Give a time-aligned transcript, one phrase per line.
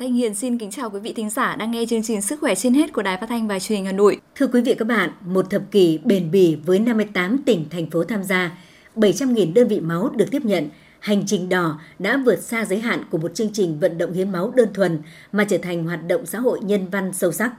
[0.00, 2.54] Thanh Hiền xin kính chào quý vị thính giả đang nghe chương trình Sức khỏe
[2.54, 4.20] trên hết của Đài Phát thanh và Truyền hình Hà Nội.
[4.34, 8.04] Thưa quý vị các bạn, một thập kỷ bền bỉ với 58 tỉnh thành phố
[8.04, 8.58] tham gia,
[8.96, 10.68] 700.000 đơn vị máu được tiếp nhận,
[11.00, 14.32] hành trình đỏ đã vượt xa giới hạn của một chương trình vận động hiến
[14.32, 14.98] máu đơn thuần
[15.32, 17.52] mà trở thành hoạt động xã hội nhân văn sâu sắc.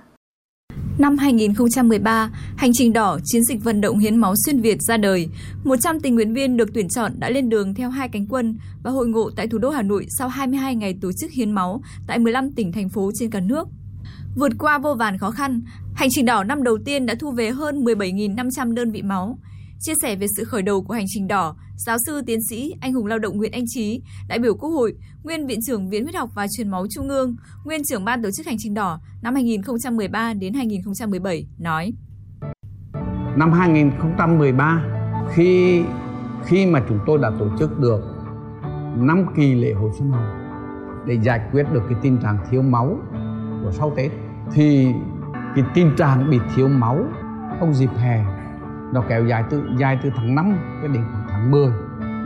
[0.97, 5.27] Năm 2013, Hành trình đỏ chiến dịch vận động hiến máu xuyên Việt ra đời.
[5.63, 8.91] 100 tình nguyện viên được tuyển chọn đã lên đường theo hai cánh quân và
[8.91, 12.19] hội ngộ tại thủ đô Hà Nội sau 22 ngày tổ chức hiến máu tại
[12.19, 13.67] 15 tỉnh thành phố trên cả nước.
[14.35, 15.61] Vượt qua vô vàn khó khăn,
[15.93, 19.37] Hành trình đỏ năm đầu tiên đã thu về hơn 17.500 đơn vị máu.
[19.81, 22.93] Chia sẻ về sự khởi đầu của hành trình đỏ, giáo sư tiến sĩ anh
[22.93, 24.93] hùng lao động Nguyễn Anh Trí, đại biểu Quốc hội,
[25.23, 28.29] nguyên viện trưởng Viện Huyết học và Truyền máu Trung ương, nguyên trưởng ban tổ
[28.31, 31.93] chức hành trình đỏ năm 2013 đến 2017 nói:
[33.37, 34.85] Năm 2013
[35.33, 35.81] khi
[36.45, 38.01] khi mà chúng tôi đã tổ chức được
[38.97, 40.37] 5 kỳ lễ hội xuân hồng
[41.07, 42.97] để giải quyết được cái tình trạng thiếu máu
[43.63, 44.11] của sau Tết
[44.53, 44.87] thì
[45.55, 47.05] cái tình trạng bị thiếu máu
[47.59, 48.40] trong dịp hè
[48.93, 51.71] nó kéo dài từ dài từ tháng 5 cho đến khoảng tháng 10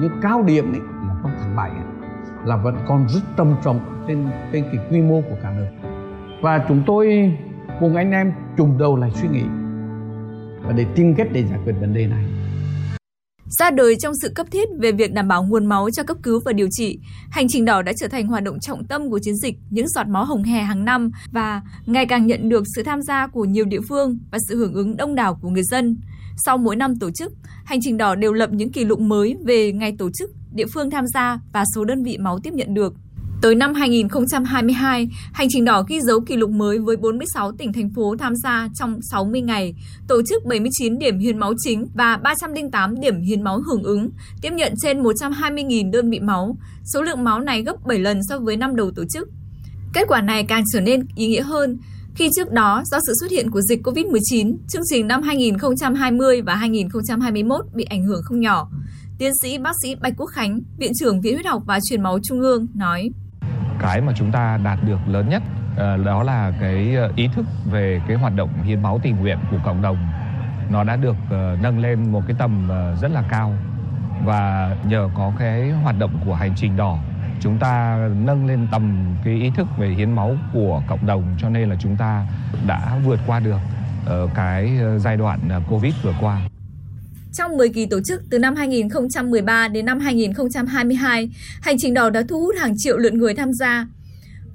[0.01, 1.79] nhưng cao điểm ấy là trong tháng 7 ấy,
[2.45, 5.89] là vẫn còn rất trầm trọng trên trên cái quy mô của cả nước.
[6.41, 7.33] Và chúng tôi
[7.79, 9.43] cùng anh em trùng đầu lại suy nghĩ
[10.63, 12.25] và để tìm cách để giải quyết vấn đề này.
[13.59, 16.39] Ra đời trong sự cấp thiết về việc đảm bảo nguồn máu cho cấp cứu
[16.45, 16.99] và điều trị,
[17.31, 20.07] hành trình đỏ đã trở thành hoạt động trọng tâm của chiến dịch những giọt
[20.07, 23.65] máu hồng hè hàng năm và ngày càng nhận được sự tham gia của nhiều
[23.65, 25.97] địa phương và sự hưởng ứng đông đảo của người dân.
[26.37, 27.33] Sau mỗi năm tổ chức,
[27.65, 30.89] hành trình đỏ đều lập những kỷ lục mới về ngày tổ chức, địa phương
[30.89, 32.93] tham gia và số đơn vị máu tiếp nhận được.
[33.41, 37.89] Tới năm 2022, hành trình đỏ ghi dấu kỷ lục mới với 46 tỉnh thành
[37.95, 39.75] phố tham gia trong 60 ngày,
[40.07, 44.09] tổ chức 79 điểm hiến máu chính và 308 điểm hiến máu hưởng ứng,
[44.41, 46.57] tiếp nhận trên 120.000 đơn vị máu.
[46.93, 49.29] Số lượng máu này gấp 7 lần so với năm đầu tổ chức.
[49.93, 51.77] Kết quả này càng trở nên ý nghĩa hơn
[52.15, 56.55] khi trước đó do sự xuất hiện của dịch COVID-19, chương trình năm 2020 và
[56.55, 58.69] 2021 bị ảnh hưởng không nhỏ.
[59.17, 62.19] Tiến sĩ bác sĩ Bạch Quốc Khánh, Viện trưởng Viện Huyết học và Truyền máu
[62.23, 63.09] Trung ương nói:
[63.81, 65.43] Cái mà chúng ta đạt được lớn nhất
[65.77, 69.37] ờ, đó là cái ờ, ý thức về cái hoạt động hiến máu tình nguyện
[69.51, 69.97] của cộng đồng.
[70.71, 72.69] Nó đã được ờ, nâng lên một cái tầm
[73.01, 73.53] rất là cao.
[74.25, 76.99] Và nhờ có cái hoạt động của hành trình đỏ
[77.39, 81.49] chúng ta nâng lên tầm cái ý thức về hiến máu của cộng đồng cho
[81.49, 82.25] nên là chúng ta
[82.67, 83.59] đã vượt qua được
[84.05, 86.41] ờ, cái ờ, giai đoạn ờ, Covid vừa qua.
[87.33, 91.29] Trong 10 kỳ tổ chức từ năm 2013 đến năm 2022,
[91.61, 93.87] hành trình đỏ đã thu hút hàng triệu lượt người tham gia.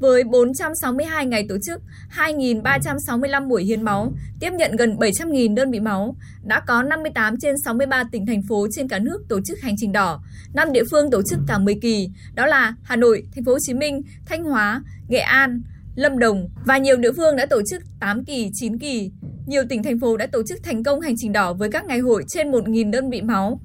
[0.01, 1.83] Với 462 ngày tổ chức,
[2.17, 7.55] 2.365 buổi hiến máu, tiếp nhận gần 700.000 đơn vị máu, đã có 58 trên
[7.65, 10.23] 63 tỉnh thành phố trên cả nước tổ chức hành trình đỏ.
[10.55, 13.59] 5 địa phương tổ chức cả 10 kỳ, đó là Hà Nội, Thành phố Hồ
[13.61, 15.63] Chí Minh, Thanh Hóa, Nghệ An,
[15.95, 19.11] Lâm Đồng và nhiều địa phương đã tổ chức 8 kỳ, 9 kỳ.
[19.47, 21.99] Nhiều tỉnh thành phố đã tổ chức thành công hành trình đỏ với các ngày
[21.99, 23.61] hội trên 1.000 đơn vị máu.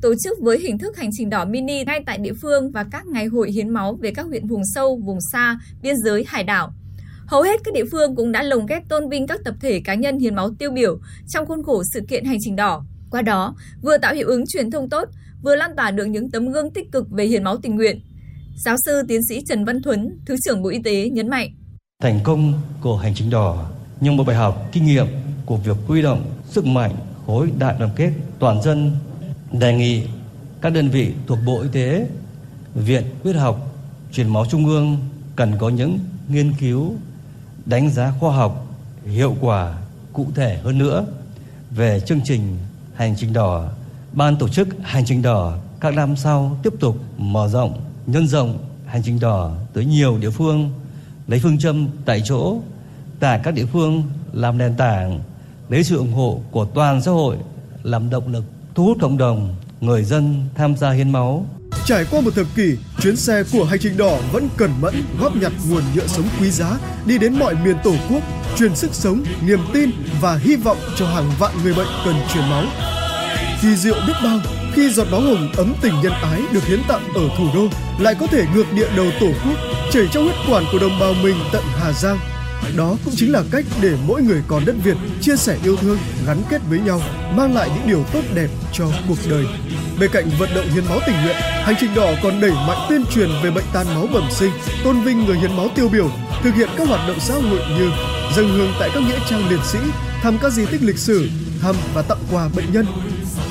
[0.00, 3.06] Tổ chức với hình thức hành trình đỏ mini ngay tại địa phương và các
[3.06, 6.72] ngày hội hiến máu về các huyện vùng sâu, vùng xa, biên giới, hải đảo.
[7.26, 9.94] Hầu hết các địa phương cũng đã lồng ghép tôn vinh các tập thể cá
[9.94, 10.98] nhân hiến máu tiêu biểu
[11.28, 12.84] trong khuôn khổ sự kiện hành trình đỏ.
[13.10, 15.08] Qua đó, vừa tạo hiệu ứng truyền thông tốt,
[15.42, 18.00] vừa lan tỏa được những tấm gương tích cực về hiến máu tình nguyện.
[18.64, 21.48] Giáo sư tiến sĩ Trần Văn Thuấn, Thứ trưởng Bộ Y tế nhấn mạnh.
[22.02, 23.70] Thành công của hành trình đỏ
[24.00, 25.06] nhưng một bài học kinh nghiệm
[25.46, 26.94] của việc huy động sức mạnh
[27.26, 28.92] khối đại đoàn kết toàn dân
[29.52, 30.02] đề nghị
[30.60, 32.08] các đơn vị thuộc Bộ Y tế,
[32.74, 33.74] Viện Huyết học,
[34.12, 34.98] Truyền máu Trung ương
[35.36, 35.98] cần có những
[36.28, 36.94] nghiên cứu,
[37.66, 38.66] đánh giá khoa học,
[39.06, 39.78] hiệu quả,
[40.12, 41.06] cụ thể hơn nữa
[41.70, 42.56] về chương trình
[42.94, 43.68] hành trình đỏ.
[44.12, 48.58] Ban tổ chức hành trình đỏ các năm sau tiếp tục mở rộng, nhân rộng
[48.86, 50.70] hành trình đỏ tới nhiều địa phương,
[51.26, 52.56] lấy phương châm tại chỗ
[53.20, 54.02] tại các địa phương
[54.32, 55.20] làm nền tảng,
[55.68, 57.36] lấy sự ủng hộ của toàn xã hội
[57.82, 58.44] làm động lực
[58.78, 61.46] thu hút cộng đồng, người dân tham gia hiến máu.
[61.84, 65.36] Trải qua một thập kỷ, chuyến xe của hành trình đỏ vẫn cẩn mẫn góp
[65.36, 68.22] nhặt nguồn nhựa sống quý giá đi đến mọi miền tổ quốc,
[68.58, 69.90] truyền sức sống, niềm tin
[70.20, 72.64] và hy vọng cho hàng vạn người bệnh cần truyền máu.
[73.62, 74.38] Kỳ diệu biết bao
[74.72, 78.14] khi giọt máu hồng ấm tình nhân ái được hiến tặng ở thủ đô lại
[78.20, 79.56] có thể ngược địa đầu tổ quốc
[79.92, 82.18] chảy trong huyết quản của đồng bào mình tận Hà Giang
[82.76, 85.98] đó cũng chính là cách để mỗi người con đất Việt chia sẻ yêu thương,
[86.26, 87.00] gắn kết với nhau,
[87.36, 89.44] mang lại những điều tốt đẹp cho cuộc đời.
[90.00, 93.04] Bên cạnh vận động hiến máu tình nguyện, hành trình đỏ còn đẩy mạnh tuyên
[93.14, 94.50] truyền về bệnh tan máu bẩm sinh,
[94.84, 96.10] tôn vinh người hiến máu tiêu biểu,
[96.42, 97.90] thực hiện các hoạt động xã hội như
[98.36, 99.78] dâng hương tại các nghĩa trang liệt sĩ,
[100.22, 101.28] thăm các di tích lịch sử,
[101.62, 102.86] thăm và tặng quà bệnh nhân.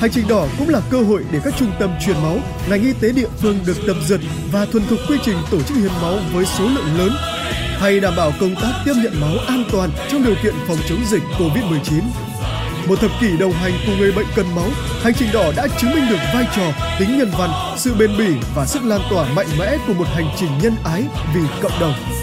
[0.00, 2.38] Hành trình đỏ cũng là cơ hội để các trung tâm truyền máu,
[2.70, 4.20] ngành y tế địa phương được tập dượt
[4.52, 7.10] và thuần thục quy trình tổ chức hiến máu với số lượng lớn
[7.78, 11.04] hay đảm bảo công tác tiếp nhận máu an toàn trong điều kiện phòng chống
[11.06, 12.00] dịch Covid-19.
[12.88, 14.68] Một thập kỷ đồng hành cùng người bệnh cần máu,
[15.02, 18.34] hành trình đỏ đã chứng minh được vai trò, tính nhân văn, sự bền bỉ
[18.54, 21.04] và sức lan tỏa mạnh mẽ của một hành trình nhân ái
[21.34, 22.17] vì cộng đồng.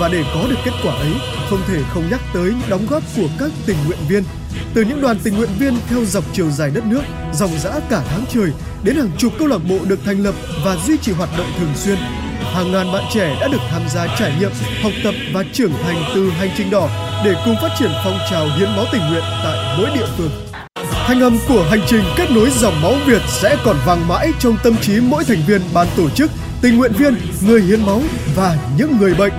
[0.00, 1.12] Và để có được kết quả ấy,
[1.50, 4.24] không thể không nhắc tới những đóng góp của các tình nguyện viên.
[4.74, 7.02] Từ những đoàn tình nguyện viên theo dọc chiều dài đất nước,
[7.34, 8.50] dòng dã cả tháng trời,
[8.82, 10.34] đến hàng chục câu lạc bộ được thành lập
[10.64, 11.96] và duy trì hoạt động thường xuyên.
[12.54, 14.50] Hàng ngàn bạn trẻ đã được tham gia trải nghiệm,
[14.82, 16.88] học tập và trưởng thành từ hành trình đỏ
[17.24, 20.30] để cùng phát triển phong trào hiến máu tình nguyện tại mỗi địa phương.
[21.06, 24.56] Thanh âm của hành trình kết nối dòng máu Việt sẽ còn vang mãi trong
[24.62, 26.30] tâm trí mỗi thành viên ban tổ chức,
[26.60, 27.16] tình nguyện viên,
[27.46, 28.02] người hiến máu
[28.36, 29.32] và những người bệnh.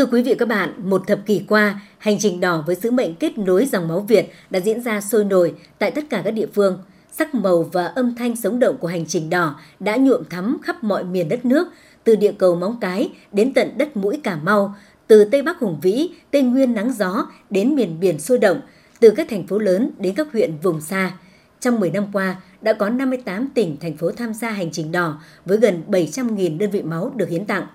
[0.00, 3.14] Thưa quý vị các bạn, một thập kỷ qua, hành trình đỏ với sứ mệnh
[3.14, 6.46] kết nối dòng máu Việt đã diễn ra sôi nổi tại tất cả các địa
[6.54, 6.78] phương.
[7.12, 10.84] Sắc màu và âm thanh sống động của hành trình đỏ đã nhuộm thắm khắp
[10.84, 11.68] mọi miền đất nước,
[12.04, 14.74] từ địa cầu Móng Cái đến tận đất mũi Cà Mau,
[15.06, 18.60] từ Tây Bắc Hùng Vĩ, Tây Nguyên nắng gió đến miền biển sôi động,
[19.00, 21.12] từ các thành phố lớn đến các huyện vùng xa.
[21.60, 25.20] Trong 10 năm qua, đã có 58 tỉnh, thành phố tham gia hành trình đỏ
[25.44, 27.66] với gần 700.000 đơn vị máu được hiến tặng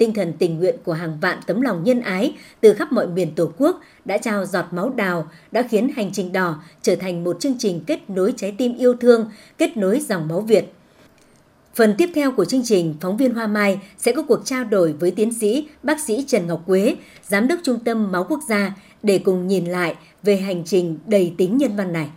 [0.00, 3.34] tinh thần tình nguyện của hàng vạn tấm lòng nhân ái từ khắp mọi miền
[3.34, 7.40] Tổ quốc đã trao giọt máu đào, đã khiến hành trình đỏ trở thành một
[7.40, 10.72] chương trình kết nối trái tim yêu thương, kết nối dòng máu Việt.
[11.74, 14.92] Phần tiếp theo của chương trình, phóng viên Hoa Mai sẽ có cuộc trao đổi
[14.92, 16.96] với tiến sĩ bác sĩ Trần Ngọc Quế,
[17.28, 21.34] Giám đốc Trung tâm Máu Quốc gia để cùng nhìn lại về hành trình đầy
[21.38, 22.08] tính nhân văn này.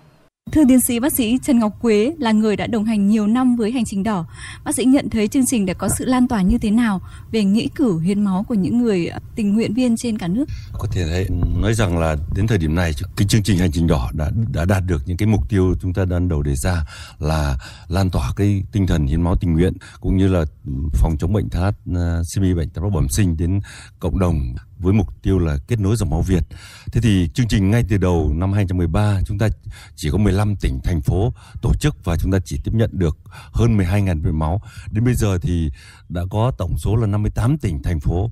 [0.54, 3.56] Thưa tiến sĩ, bác sĩ Trần Ngọc Quế là người đã đồng hành nhiều năm
[3.56, 4.26] với hành trình đỏ.
[4.64, 7.02] Bác sĩ nhận thấy chương trình đã có sự lan tỏa như thế nào
[7.32, 10.46] về nghĩa cử, hiến máu của những người tình nguyện viên trên cả nước?
[10.74, 11.28] Có thể thấy,
[11.62, 14.66] nói rằng là đến thời điểm này, cái chương trình hành trình đỏ đã đã
[14.66, 16.86] đạt được những cái mục tiêu chúng ta đang đầu đề ra
[17.20, 17.58] là
[17.88, 20.46] lan tỏa cái tinh thần hiến máu tình nguyện, cũng như là
[20.94, 23.60] phòng chống bệnh thalassemia à, bệnh táo bẩm sinh đến
[24.00, 26.44] cộng đồng với mục tiêu là kết nối dòng máu Việt.
[26.92, 29.48] Thế thì chương trình ngay từ đầu năm 2013 chúng ta
[29.96, 33.18] chỉ có 15 tỉnh thành phố tổ chức và chúng ta chỉ tiếp nhận được
[33.52, 34.62] hơn 12.000 đơn máu.
[34.92, 35.72] Đến bây giờ thì
[36.10, 38.32] đã có tổng số là 58 tỉnh thành phố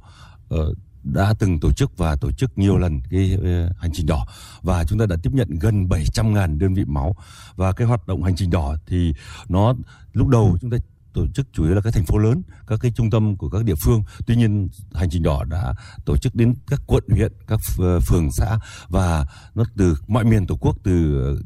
[0.54, 4.26] uh, đã từng tổ chức và tổ chức nhiều lần cái ờ, hành trình đỏ
[4.62, 7.16] và chúng ta đã tiếp nhận gần 700.000 đơn vị máu
[7.56, 9.14] và cái hoạt động hành trình đỏ thì
[9.50, 9.74] nó
[10.14, 10.78] lúc đầu chúng ta
[11.14, 13.64] tổ chức chủ yếu là các thành phố lớn, các cái trung tâm của các
[13.64, 14.04] địa phương.
[14.28, 15.74] Tuy nhiên hành trình đỏ đã
[16.06, 17.60] tổ chức đến các quận huyện, các
[18.08, 18.60] phường xã
[18.90, 19.26] và
[19.56, 21.38] nó từ mọi miền tổ quốc từ ờ,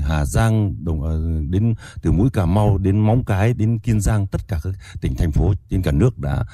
[0.00, 4.26] Hà Giang đồng ờ, đến từ mũi Cà Mau đến Móng Cái đến Kiên Giang
[4.26, 6.44] tất cả các tỉnh thành phố trên cả nước đã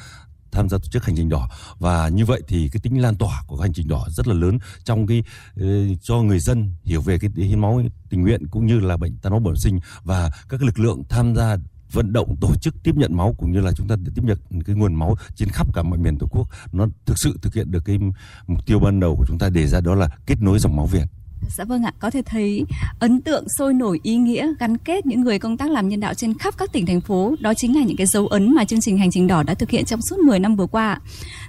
[0.53, 1.49] tham gia tổ chức hành trình đỏ
[1.79, 4.59] và như vậy thì cái tính lan tỏa của hành trình đỏ rất là lớn
[4.85, 5.23] trong cái
[5.57, 5.67] ờ,
[6.03, 9.33] cho người dân hiểu về cái hiến máu tình nguyện cũng như là bệnh tan
[9.33, 11.57] máu bẩm sinh và các lực lượng tham gia
[11.93, 14.77] vận động tổ chức tiếp nhận máu cũng như là chúng ta tiếp nhận cái
[14.77, 17.85] nguồn máu trên khắp cả mọi miền tổ quốc nó thực sự thực hiện được
[17.85, 17.99] cái
[18.47, 20.87] mục tiêu ban đầu của chúng ta đề ra đó là kết nối dòng máu
[20.87, 21.05] Việt.
[21.49, 22.65] Dạ vâng ạ, có thể thấy
[22.99, 26.15] ấn tượng sôi nổi ý nghĩa gắn kết những người công tác làm nhân đạo
[26.15, 28.81] trên khắp các tỉnh thành phố, đó chính là những cái dấu ấn mà chương
[28.81, 31.01] trình hành trình đỏ đã thực hiện trong suốt 10 năm vừa qua.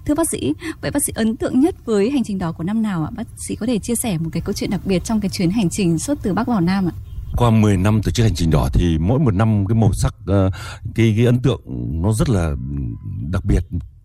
[0.06, 2.82] Thưa bác sĩ, vậy bác sĩ ấn tượng nhất với hành trình đỏ của năm
[2.82, 3.10] nào ạ?
[3.16, 5.50] Bác sĩ có thể chia sẻ một cái câu chuyện đặc biệt trong cái chuyến
[5.50, 6.94] hành trình suốt từ Bắc vào Nam ạ?
[7.38, 10.16] Qua 10 năm tổ chức hành trình đỏ thì mỗi một năm cái màu sắc
[10.26, 10.50] ờ,
[10.96, 11.62] cái cái ấn tượng
[12.02, 12.56] nó rất là
[13.32, 13.64] đặc biệt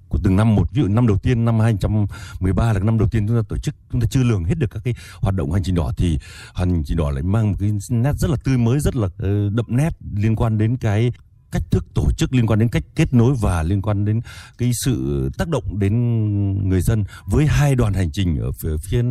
[0.09, 0.55] của từng năm.
[0.55, 3.57] Một, ví dụ năm đầu tiên, năm 2013 là năm đầu tiên chúng ta tổ
[3.59, 6.19] chức, chúng ta chưa lường hết được các cái hoạt động hành trình đỏ thì
[6.55, 9.51] hành trình đỏ lại mang một cái nét rất là tươi mới, rất là ờ,
[9.51, 11.13] đậm nét liên quan đến cái
[11.53, 14.21] cách thức tổ chức liên quan đến cách kết nối và liên quan đến
[14.59, 19.03] cái sự tác động đến người dân với hai đoàn hành trình ở phía phía,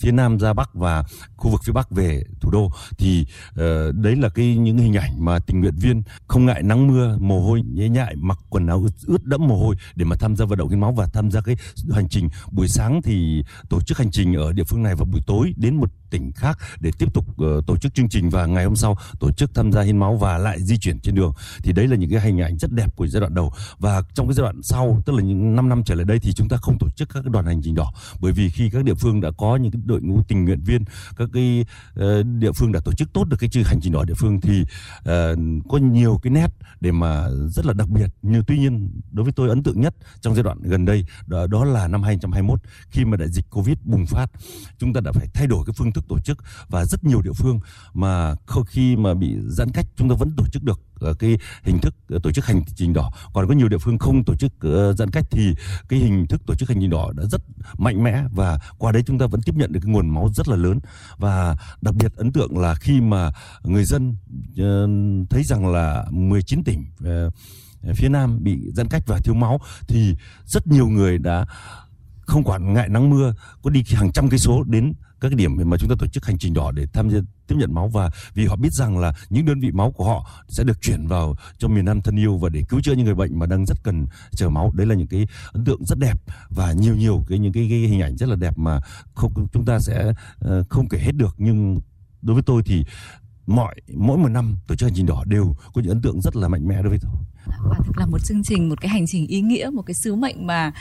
[0.00, 1.04] phía nam ra bắc và
[1.36, 2.70] khu vực phía bắc về thủ đô.
[2.98, 3.56] Thì uh,
[3.94, 7.40] đấy là cái những hình ảnh mà tình nguyện viên không ngại nắng mưa mồ
[7.40, 10.58] hôi nhễ nhại mặc quần áo ướt đẫm mồ hôi để mà tham gia vận
[10.58, 11.56] động hiến máu và tham gia cái
[11.90, 12.28] hành trình.
[12.50, 15.76] Buổi sáng thì tổ chức hành trình ở địa phương này và buổi tối đến
[15.76, 18.30] một tỉnh khác để tiếp tục uh, tổ chức chương trình.
[18.30, 21.14] Và ngày hôm sau tổ chức tham gia hiến máu và lại di chuyển trên
[21.14, 21.32] đường.
[21.62, 23.52] Thì đấy là những cái hình ảnh rất đẹp của giai đoạn đầu.
[23.78, 26.32] Và trong cái giai đoạn sau tức là những 5 năm trở lại đây thì
[26.32, 27.92] chúng ta không tổ chức các đoàn hành trình đỏ.
[28.20, 30.84] Bởi vì khi các địa phương đã có những cái đội ngũ tình nguyện viên
[31.16, 31.64] các cái
[32.00, 34.40] uh, địa phương đã tổ chức tốt được cái chương hành trình đỏ địa phương
[34.40, 35.06] thì uh,
[35.68, 36.48] có nhiều cái nét
[36.80, 38.10] để mà rất là đặc biệt.
[38.22, 41.46] Nhưng tuy nhiên đối với tôi ấn tượng nhất trong giai đoạn gần đây đó,
[41.46, 44.30] đó là năm 2021 khi mà đại dịch Covid bùng phát
[44.78, 46.38] chúng ta đã phải thay đổi cái phương thức tổ chức.
[46.68, 47.60] Và rất nhiều địa phương
[47.94, 48.34] mà
[48.66, 50.80] khi mà bị giãn cách chúng ta vẫn tổ chức được.
[51.00, 53.10] Ờ, cái hình thức ờ, tổ chức hành trình đỏ.
[53.34, 55.54] Còn có nhiều địa phương không tổ chức ờ, giãn cách thì
[55.88, 57.42] cái hình thức tổ chức hành trình đỏ đã rất
[57.78, 60.48] mạnh mẽ và qua đấy chúng ta vẫn tiếp nhận được cái nguồn máu rất
[60.48, 60.80] là lớn.
[61.18, 63.30] Và đặc biệt ấn tượng là khi mà
[63.62, 64.16] người dân
[65.30, 66.84] thấy rằng là 19 tỉnh
[67.94, 70.14] phía Nam bị giãn cách và thiếu máu thì
[70.46, 71.46] rất nhiều người đã
[72.20, 75.56] không quản ngại nắng mưa, có đi hàng trăm cây số đến các cái điểm
[75.64, 78.10] mà chúng ta tổ chức hành trình đỏ để tham gia tiếp nhận máu và
[78.34, 81.34] vì họ biết rằng là những đơn vị máu của họ sẽ được chuyển vào
[81.58, 83.82] cho miền Nam thân yêu và để cứu chữa những người bệnh mà đang rất
[83.82, 84.72] cần chờ máu.
[84.74, 87.78] Đấy là những cái ấn tượng rất đẹp và nhiều nhiều cái những cái, cái
[87.78, 88.80] hình ảnh rất là đẹp mà
[89.14, 90.12] không chúng ta sẽ
[90.44, 91.34] uh, không kể hết được.
[91.38, 91.80] Nhưng
[92.22, 92.84] đối với tôi thì
[93.46, 96.36] mọi mỗi một năm tổ chức hành trình đỏ đều có những ấn tượng rất
[96.36, 97.12] là mạnh mẽ đối với tôi.
[97.46, 99.94] Vâng, Quả thực là một chương trình một cái hành trình ý nghĩa một cái
[99.94, 100.72] sứ mệnh mà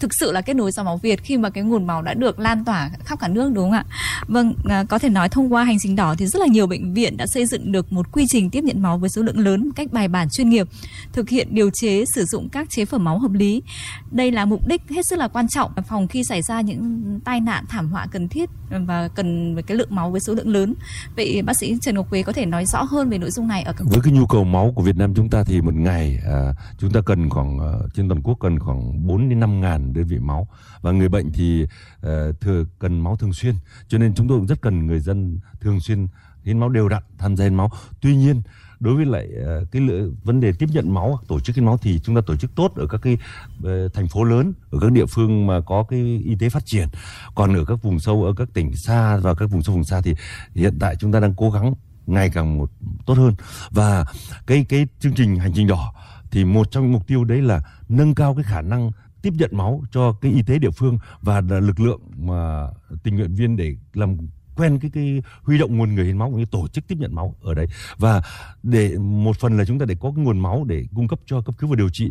[0.00, 2.38] thực sự là kết nối dòng máu Việt khi mà cái nguồn máu đã được
[2.38, 3.84] lan tỏa khắp cả nước đúng không ạ?
[4.26, 6.94] Vâng, à, có thể nói thông qua hành trình đỏ thì rất là nhiều bệnh
[6.94, 9.64] viện đã xây dựng được một quy trình tiếp nhận máu với số lượng lớn
[9.66, 10.68] một cách bài bản chuyên nghiệp,
[11.12, 13.62] thực hiện điều chế sử dụng các chế phẩm máu hợp lý.
[14.10, 17.40] Đây là mục đích hết sức là quan trọng phòng khi xảy ra những tai
[17.40, 20.74] nạn thảm họa cần thiết và cần với cái lượng máu với số lượng lớn.
[21.16, 23.62] Vậy bác sĩ Trần Ngọc Quế có thể nói rõ hơn về nội dung này
[23.62, 26.52] ở với cái nhu cầu máu của Việt Nam chúng ta thì một ngày à,
[26.78, 30.04] chúng ta cần khoảng à, trên toàn quốc cần khoảng 4 đến 5 ngàn đơn
[30.04, 30.48] vị máu.
[30.80, 33.54] Và người bệnh thì uh, thừa cần máu thường xuyên.
[33.88, 36.06] Cho nên chúng tôi cũng rất cần người dân thường xuyên
[36.44, 37.70] hiến máu đều đặn tham gia hiến máu.
[38.00, 38.42] Tuy nhiên
[38.80, 39.28] đối với lại
[39.62, 42.20] uh, cái lựa, vấn đề tiếp nhận máu tổ chức hiến máu thì chúng ta
[42.26, 43.18] tổ chức tốt ở các cái
[43.58, 46.88] uh, thành phố lớn ở các địa phương mà có cái y tế phát triển.
[47.34, 50.00] Còn ở các vùng sâu ở các tỉnh xa và các vùng sâu vùng xa
[50.00, 50.14] thì
[50.54, 51.74] hiện tại chúng ta đang cố gắng
[52.06, 52.70] ngày càng một
[53.06, 53.34] tốt hơn.
[53.70, 54.04] Và
[54.46, 55.94] cái cái chương trình hành trình đỏ
[56.30, 58.90] thì một trong những mục tiêu đấy là nâng cao cái khả năng
[59.22, 62.68] tiếp nhận máu cho cái y tế địa phương và lực lượng mà
[63.02, 64.16] tình nguyện viên để làm
[64.56, 67.14] quen cái cái huy động nguồn người hiến máu cũng như tổ chức tiếp nhận
[67.14, 67.66] máu ở đấy.
[67.96, 68.22] Và
[68.62, 71.40] để, một phần là chúng ta để có cái nguồn máu để cung cấp cho
[71.40, 72.10] cấp cứu và điều trị.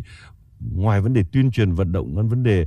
[0.60, 2.66] Ngoài vấn đề tuyên truyền vận động vấn đề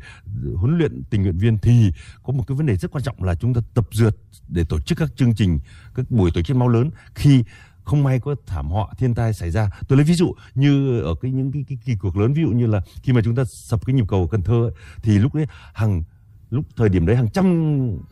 [0.55, 1.91] huấn luyện tình nguyện viên thì
[2.23, 4.17] có một cái vấn đề rất quan trọng là chúng ta tập dượt
[4.47, 5.59] để tổ chức các chương trình,
[5.95, 7.43] các buổi tổ chức máu lớn khi
[7.91, 9.69] không may có thảm họa thiên tai xảy ra.
[9.87, 12.49] Tôi lấy ví dụ như ở cái những cái, cái kỳ cuộc lớn ví dụ
[12.49, 14.71] như là khi mà chúng ta sập cái nhịp cầu ở Cần Thơ ấy,
[15.03, 16.03] thì lúc đấy hàng
[16.49, 17.45] lúc thời điểm đấy hàng trăm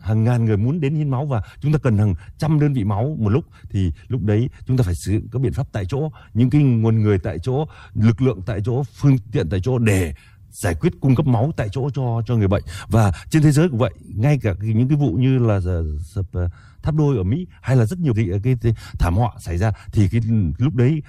[0.00, 2.84] hàng ngàn người muốn đến hiến máu và chúng ta cần hàng trăm đơn vị
[2.84, 5.84] máu một lúc thì lúc đấy chúng ta phải sử dụng các biện pháp tại
[5.88, 9.78] chỗ những cái nguồn người tại chỗ lực lượng tại chỗ phương tiện tại chỗ
[9.78, 10.14] để
[10.50, 12.62] giải quyết cung cấp máu tại chỗ cho cho người bệnh.
[12.88, 15.60] Và trên thế giới cũng vậy ngay cả những cái vụ như là
[16.04, 16.48] sập ờ,
[16.82, 19.72] tháp đôi ở Mỹ hay là rất nhiều cái, cái, cái thảm họa xảy ra
[19.92, 20.20] thì cái
[20.58, 21.02] lúc đấy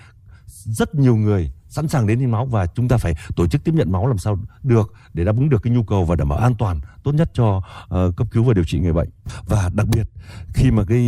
[0.51, 3.74] rất nhiều người sẵn sàng đến hiến máu và chúng ta phải tổ chức tiếp
[3.75, 6.39] nhận máu làm sao được để đáp ứng được cái nhu cầu và đảm bảo
[6.39, 9.10] an toàn tốt nhất cho uh, cấp cứu và điều trị người bệnh.
[9.48, 10.08] Và đặc biệt
[10.53, 11.01] khi mà cái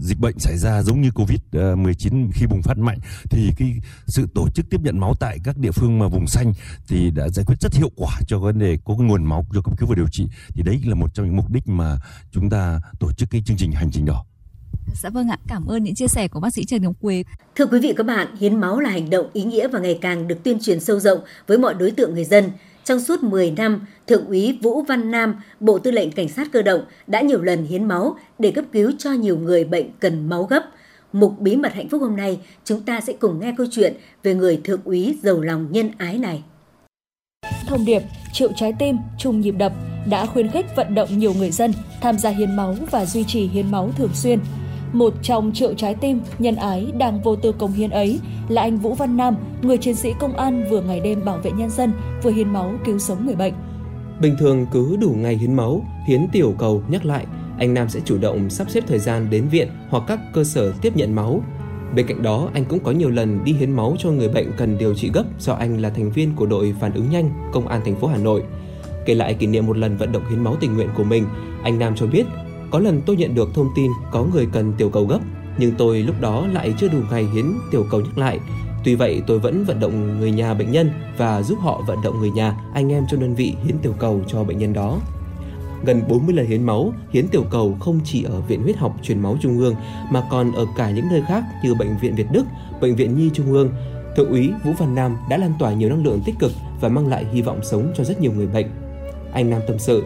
[0.00, 2.98] dịch bệnh xảy ra giống như covid ờ, 19 khi bùng phát mạnh
[3.30, 3.74] thì cái
[4.06, 6.52] sự tổ chức tiếp nhận máu tại các địa phương mà vùng xanh
[6.88, 9.62] thì đã giải quyết rất hiệu quả cho vấn đề có cái nguồn máu cho
[9.62, 10.28] cấp cứu và điều trị.
[10.48, 11.98] Thì đấy là một trong những mục đích mà
[12.32, 14.24] chúng ta tổ chức cái chương trình hành trình đỏ.
[14.92, 17.24] Dạ vâng ạ, cảm ơn những chia sẻ của bác sĩ Trần Ngọc Quế.
[17.54, 19.98] Thưa quý vị và các bạn, hiến máu là hành động ý nghĩa và ngày
[20.00, 22.50] càng được tuyên truyền sâu rộng với mọi đối tượng người dân.
[22.84, 26.62] Trong suốt 10 năm, Thượng úy Vũ Văn Nam, Bộ Tư lệnh Cảnh sát cơ
[26.62, 30.44] động đã nhiều lần hiến máu để cấp cứu cho nhiều người bệnh cần máu
[30.44, 30.62] gấp.
[31.12, 34.34] Mục Bí mật hạnh phúc hôm nay, chúng ta sẽ cùng nghe câu chuyện về
[34.34, 36.42] người thượng úy giàu lòng nhân ái này.
[37.66, 39.72] Thông điệp triệu trái tim, chung nhịp đập
[40.10, 43.46] đã khuyến khích vận động nhiều người dân tham gia hiến máu và duy trì
[43.46, 44.38] hiến máu thường xuyên–
[44.94, 48.78] một trong triệu trái tim nhân ái đang vô tư công hiến ấy là anh
[48.78, 51.92] Vũ Văn Nam, người chiến sĩ công an vừa ngày đêm bảo vệ nhân dân,
[52.22, 53.54] vừa hiến máu cứu sống người bệnh.
[54.20, 57.26] Bình thường cứ đủ ngày hiến máu, hiến tiểu cầu nhắc lại,
[57.58, 60.72] anh Nam sẽ chủ động sắp xếp thời gian đến viện hoặc các cơ sở
[60.82, 61.42] tiếp nhận máu.
[61.94, 64.78] Bên cạnh đó, anh cũng có nhiều lần đi hiến máu cho người bệnh cần
[64.78, 67.80] điều trị gấp do anh là thành viên của đội phản ứng nhanh Công an
[67.84, 68.42] thành phố Hà Nội.
[69.06, 71.24] Kể lại kỷ niệm một lần vận động hiến máu tình nguyện của mình,
[71.62, 72.26] anh Nam cho biết
[72.74, 75.18] có lần tôi nhận được thông tin có người cần tiểu cầu gấp,
[75.58, 78.38] nhưng tôi lúc đó lại chưa đủ ngày hiến tiểu cầu nhắc lại.
[78.84, 82.20] Tuy vậy, tôi vẫn vận động người nhà bệnh nhân và giúp họ vận động
[82.20, 85.00] người nhà, anh em trong đơn vị hiến tiểu cầu cho bệnh nhân đó.
[85.84, 89.20] Gần 40 lần hiến máu, hiến tiểu cầu không chỉ ở Viện Huyết học Truyền
[89.20, 89.74] máu Trung ương
[90.10, 92.44] mà còn ở cả những nơi khác như Bệnh viện Việt Đức,
[92.80, 93.70] Bệnh viện Nhi Trung ương.
[94.16, 97.08] Thượng úy Vũ Văn Nam đã lan tỏa nhiều năng lượng tích cực và mang
[97.08, 98.66] lại hy vọng sống cho rất nhiều người bệnh.
[99.32, 100.04] Anh Nam tâm sự,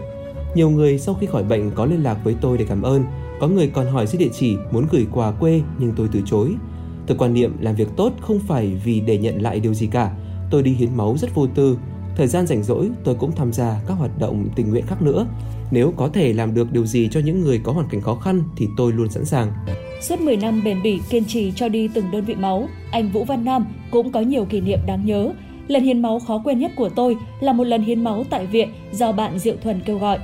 [0.54, 3.04] nhiều người sau khi khỏi bệnh có liên lạc với tôi để cảm ơn,
[3.40, 6.54] có người còn hỏi xin địa chỉ muốn gửi quà quê nhưng tôi từ chối.
[7.06, 10.12] Tôi quan niệm làm việc tốt không phải vì để nhận lại điều gì cả.
[10.50, 11.78] Tôi đi hiến máu rất vô tư.
[12.16, 15.26] Thời gian rảnh rỗi tôi cũng tham gia các hoạt động tình nguyện khác nữa.
[15.70, 18.42] Nếu có thể làm được điều gì cho những người có hoàn cảnh khó khăn
[18.56, 19.52] thì tôi luôn sẵn sàng.
[20.00, 23.24] Suốt 10 năm bền bỉ kiên trì cho đi từng đơn vị máu, anh Vũ
[23.24, 25.32] Văn Nam cũng có nhiều kỷ niệm đáng nhớ.
[25.68, 28.68] Lần hiến máu khó quên nhất của tôi là một lần hiến máu tại viện
[28.92, 30.18] do bạn Diệu Thuần kêu gọi.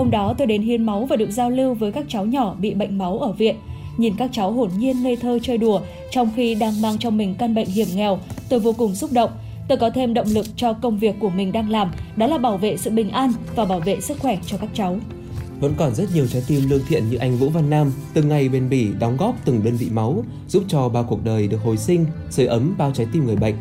[0.00, 2.74] Hôm đó tôi đến hiến máu và được giao lưu với các cháu nhỏ bị
[2.74, 3.56] bệnh máu ở viện.
[3.96, 5.80] Nhìn các cháu hồn nhiên ngây thơ chơi đùa
[6.10, 9.30] trong khi đang mang trong mình căn bệnh hiểm nghèo, tôi vô cùng xúc động.
[9.68, 12.56] Tôi có thêm động lực cho công việc của mình đang làm, đó là bảo
[12.56, 14.96] vệ sự bình an và bảo vệ sức khỏe cho các cháu.
[15.60, 18.48] Vẫn còn rất nhiều trái tim lương thiện như anh Vũ Văn Nam, từng ngày
[18.48, 21.76] bền bỉ đóng góp từng đơn vị máu, giúp cho bao cuộc đời được hồi
[21.76, 23.54] sinh, sưởi ấm bao trái tim người bệnh.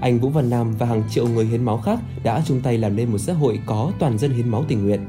[0.00, 2.96] Anh Vũ Văn Nam và hàng triệu người hiến máu khác đã chung tay làm
[2.96, 5.00] nên một xã hội có toàn dân hiến máu tình nguyện.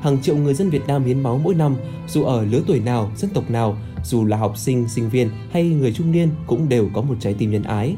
[0.00, 1.76] Hàng triệu người dân Việt Nam hiến máu mỗi năm,
[2.08, 5.68] dù ở lứa tuổi nào, dân tộc nào, dù là học sinh, sinh viên hay
[5.68, 7.96] người trung niên cũng đều có một trái tim nhân ái.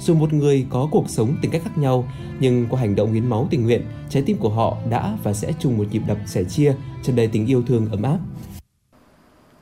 [0.00, 3.30] Dù một người có cuộc sống tính cách khác nhau, nhưng qua hành động hiến
[3.30, 6.44] máu tình nguyện, trái tim của họ đã và sẽ chung một nhịp đập sẻ
[6.44, 8.18] chia, tràn đầy tình yêu thương ấm áp.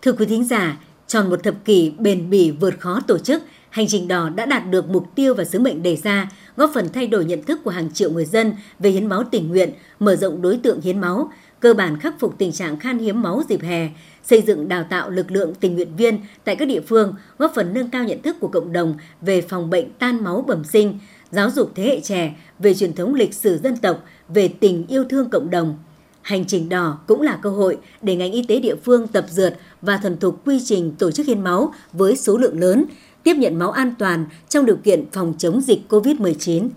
[0.03, 3.87] Thưa quý thính giả, tròn một thập kỷ bền bỉ vượt khó tổ chức, Hành
[3.89, 7.07] trình đỏ đã đạt được mục tiêu và sứ mệnh đề ra, góp phần thay
[7.07, 10.43] đổi nhận thức của hàng triệu người dân về hiến máu tình nguyện, mở rộng
[10.43, 11.31] đối tượng hiến máu,
[11.63, 13.89] cơ bản khắc phục tình trạng khan hiếm máu dịp hè,
[14.23, 17.75] xây dựng đào tạo lực lượng tình nguyện viên tại các địa phương, góp phần
[17.75, 20.99] nâng cao nhận thức của cộng đồng về phòng bệnh tan máu bẩm sinh,
[21.31, 25.05] giáo dục thế hệ trẻ về truyền thống lịch sử dân tộc, về tình yêu
[25.05, 25.79] thương cộng đồng.
[26.23, 29.55] Hành trình đỏ cũng là cơ hội để ngành y tế địa phương tập dượt
[29.83, 32.85] và thuần thục quy trình tổ chức hiến máu với số lượng lớn,
[33.23, 36.69] tiếp nhận máu an toàn trong điều kiện phòng chống dịch COVID-19.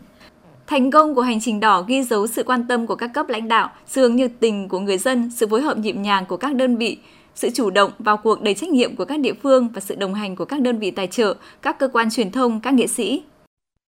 [0.68, 3.48] Thành công của hành trình đỏ ghi dấu sự quan tâm của các cấp lãnh
[3.48, 6.56] đạo, sự hướng nhiệt tình của người dân, sự phối hợp nhịp nhàng của các
[6.56, 6.98] đơn vị,
[7.36, 10.14] sự chủ động vào cuộc đầy trách nhiệm của các địa phương và sự đồng
[10.14, 13.24] hành của các đơn vị tài trợ, các cơ quan truyền thông, các nghệ sĩ.